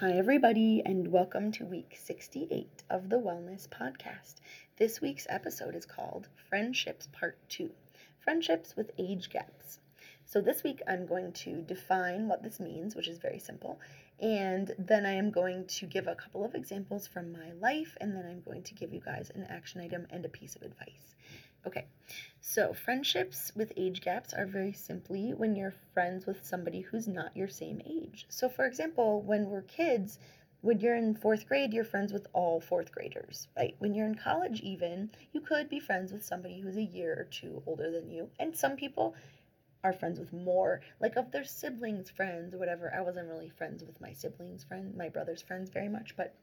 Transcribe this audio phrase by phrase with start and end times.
[0.00, 4.36] Hi, everybody, and welcome to week 68 of the Wellness Podcast.
[4.78, 7.70] This week's episode is called Friendships Part 2
[8.18, 9.78] Friendships with Age Gaps.
[10.24, 13.78] So, this week I'm going to define what this means, which is very simple,
[14.18, 18.16] and then I am going to give a couple of examples from my life, and
[18.16, 21.14] then I'm going to give you guys an action item and a piece of advice.
[21.66, 21.86] Okay,
[22.40, 27.36] so friendships with age gaps are very simply when you're friends with somebody who's not
[27.36, 28.24] your same age.
[28.30, 30.18] So, for example, when we're kids,
[30.62, 33.74] when you're in fourth grade, you're friends with all fourth graders, right?
[33.78, 37.24] When you're in college, even, you could be friends with somebody who's a year or
[37.24, 38.30] two older than you.
[38.38, 39.14] And some people
[39.84, 42.92] are friends with more, like of their siblings' friends or whatever.
[42.94, 46.34] I wasn't really friends with my siblings' friends, my brother's friends very much, but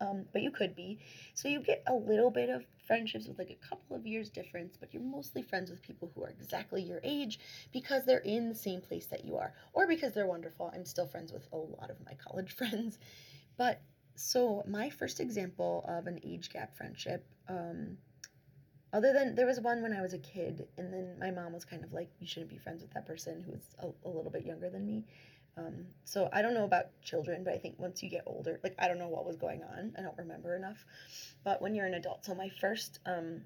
[0.00, 0.98] um, but you could be.
[1.34, 4.76] So you get a little bit of friendships with like a couple of years difference,
[4.78, 7.38] but you're mostly friends with people who are exactly your age
[7.72, 10.70] because they're in the same place that you are, or because they're wonderful.
[10.74, 12.98] I'm still friends with a lot of my college friends.
[13.56, 13.80] But
[14.14, 17.96] so my first example of an age gap friendship, um,
[18.92, 21.64] other than there was one when I was a kid, and then my mom was
[21.64, 24.30] kind of like, you shouldn't be friends with that person who was a, a little
[24.30, 25.04] bit younger than me.
[25.58, 28.74] Um, so I don't know about children, but I think once you get older, like
[28.78, 29.94] I don't know what was going on.
[29.98, 30.84] I don't remember enough.
[31.44, 33.42] But when you're an adult, so my first um,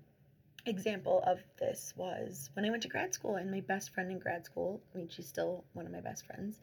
[0.67, 4.19] example of this was when I went to grad school, and my best friend in
[4.19, 6.59] grad school, I mean, she's still one of my best friends,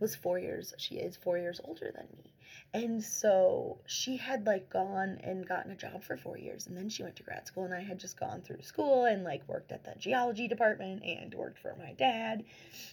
[0.00, 2.32] was four years, she is four years older than me.
[2.72, 6.88] And so she had like gone and gotten a job for four years and then
[6.88, 9.70] she went to grad school and I had just gone through school and like worked
[9.70, 12.44] at the geology department and worked for my dad.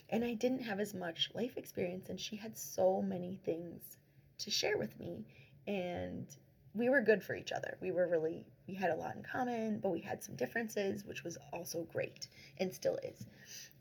[0.09, 3.97] And I didn't have as much life experience and she had so many things
[4.39, 5.25] to share with me.
[5.67, 6.27] And
[6.73, 7.77] we were good for each other.
[7.81, 11.23] We were really, we had a lot in common, but we had some differences, which
[11.23, 12.27] was also great
[12.59, 13.25] and still is.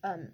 [0.02, 0.28] Um,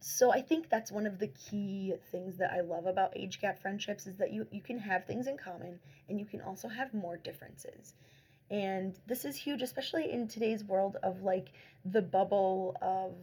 [0.00, 3.60] so I think that's one of the key things that I love about age gap
[3.60, 6.94] friendships is that you you can have things in common and you can also have
[6.94, 7.94] more differences.
[8.50, 11.52] And this is huge, especially in today's world of like
[11.84, 13.14] the bubble of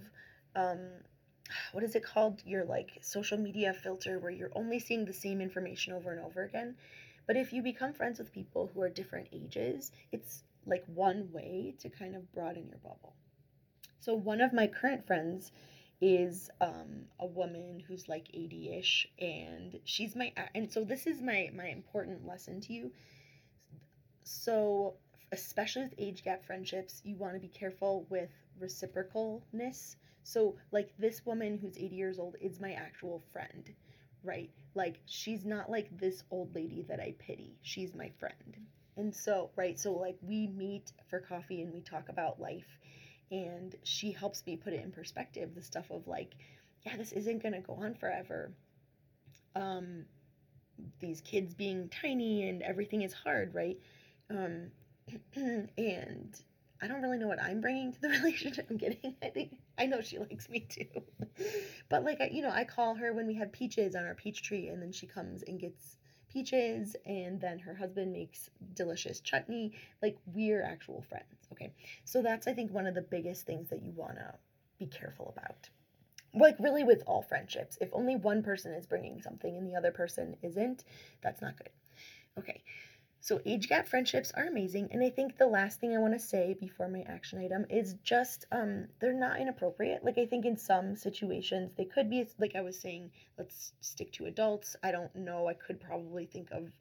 [0.56, 0.80] um,
[1.72, 2.44] what is it called?
[2.46, 6.44] Your like social media filter where you're only seeing the same information over and over
[6.44, 6.76] again.
[7.26, 11.74] But if you become friends with people who are different ages, it's like one way
[11.80, 13.16] to kind of broaden your bubble.
[14.00, 15.52] So one of my current friends
[16.02, 21.50] is um, a woman who's like 80ish and she's my and so this is my
[21.56, 22.92] my important lesson to you.
[24.24, 24.96] So
[25.32, 28.30] especially with age gap friendships you want to be careful with
[28.62, 29.96] reciprocalness.
[30.24, 33.74] So like this woman who's 80 years old is my actual friend
[34.24, 34.50] right?
[34.76, 37.58] Like she's not like this old lady that i pity.
[37.62, 38.58] She's my friend.
[38.98, 42.78] And so right so like we meet for coffee and we talk about life
[43.32, 46.36] and she helps me put it in perspective the stuff of like
[46.86, 48.52] yeah this isn't going to go on forever
[49.56, 50.06] um
[51.00, 53.78] these kids being tiny and everything is hard right
[54.30, 54.72] um
[55.78, 56.42] and
[56.82, 58.68] I don't really know what I'm bringing to the relationship.
[58.70, 59.16] I'm kidding.
[59.24, 60.86] I think I know she likes me too.
[61.90, 64.44] but like I, you know, I call her when we have peaches on our peach
[64.44, 65.98] tree and then she comes and gets
[66.38, 69.72] peaches and then her husband makes delicious chutney.
[70.04, 71.74] Like we're actual friends, okay?
[72.06, 74.34] So that's I think one of the biggest things that you want to
[74.78, 75.70] be careful about.
[76.36, 77.80] Like really with all friendships.
[77.82, 80.84] If only one person is bringing something and the other person isn't,
[81.24, 81.70] that's not good.
[82.38, 82.62] Okay.
[83.28, 84.88] So, age gap friendships are amazing.
[84.94, 87.96] And I think the last thing I want to say before my action item is
[88.02, 90.02] just um, they're not inappropriate.
[90.02, 94.14] Like, I think in some situations they could be, like I was saying, let's stick
[94.14, 94.78] to adults.
[94.82, 95.50] I don't know.
[95.50, 96.72] I could probably think of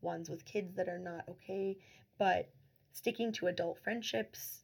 [0.00, 1.76] ones with kids that are not okay.
[2.18, 2.50] But
[2.92, 4.62] sticking to adult friendships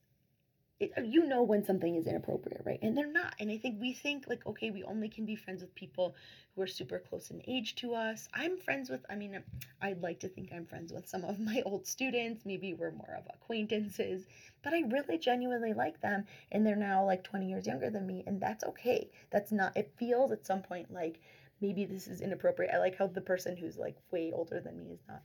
[0.80, 2.78] it, you know when something is inappropriate, right?
[2.82, 3.34] And they're not.
[3.38, 6.14] And I think we think like, okay, we only can be friends with people
[6.54, 8.28] who are super close in age to us.
[8.34, 9.40] I'm friends with, I mean,
[9.80, 12.44] I'd like to think I'm friends with some of my old students.
[12.44, 14.26] Maybe we're more of acquaintances,
[14.62, 16.24] but I really genuinely like them.
[16.50, 18.24] And they're now like 20 years younger than me.
[18.26, 19.10] And that's okay.
[19.30, 21.20] That's not, it feels at some point like
[21.60, 22.74] maybe this is inappropriate.
[22.74, 25.22] I like how the person who's like way older than me is not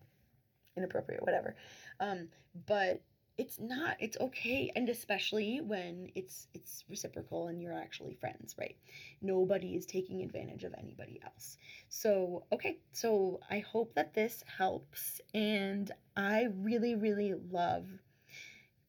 [0.78, 1.56] inappropriate, whatever.
[2.00, 2.30] Um,
[2.68, 3.02] but
[3.38, 8.78] it's not it's okay and especially when it's it's reciprocal and you're actually friends right?
[9.22, 11.58] Nobody is taking advantage of anybody else.
[11.90, 17.86] So okay so i hope that this helps and i really really love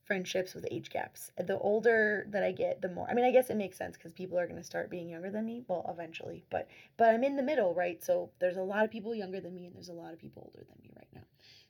[0.05, 1.31] friendships with age gaps.
[1.37, 4.13] The older that i get the more i mean i guess it makes sense because
[4.13, 7.37] people are going to start being younger than me well eventually but but i'm in
[7.37, 8.03] the middle right?
[8.03, 10.43] So there's a lot of people younger than me and there's a lot of people
[10.47, 11.21] older than me right now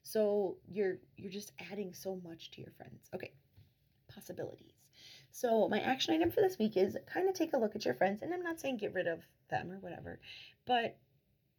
[0.09, 3.11] so you're you're just adding so much to your friends.
[3.15, 3.33] Okay.
[4.09, 4.73] Possibilities.
[5.31, 7.95] So my action item for this week is kind of take a look at your
[7.95, 9.21] friends and I'm not saying get rid of
[9.51, 10.19] them or whatever,
[10.67, 10.97] but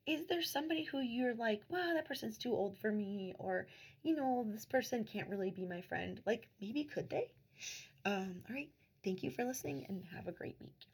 [0.07, 3.68] is there somebody who you're like, wow, that person's too old for me, or
[4.01, 6.19] you know, this person can't really be my friend?
[6.25, 7.30] Like, maybe could they?
[8.06, 8.69] Um, all right.
[9.04, 10.88] Thank you for listening and have a great week.